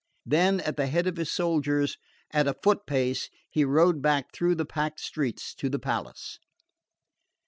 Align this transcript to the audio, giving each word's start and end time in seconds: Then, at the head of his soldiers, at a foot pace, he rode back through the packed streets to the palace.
Then, 0.25 0.61
at 0.61 0.77
the 0.77 0.87
head 0.87 1.05
of 1.05 1.17
his 1.17 1.31
soldiers, 1.31 1.99
at 2.31 2.47
a 2.47 2.55
foot 2.63 2.87
pace, 2.87 3.29
he 3.51 3.63
rode 3.63 4.01
back 4.01 4.33
through 4.33 4.55
the 4.55 4.65
packed 4.65 4.99
streets 4.99 5.53
to 5.53 5.69
the 5.69 5.77
palace. 5.77 6.39